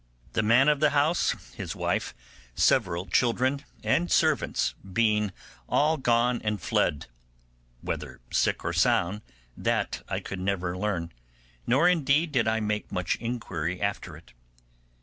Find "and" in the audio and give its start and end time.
3.83-4.09, 6.43-6.59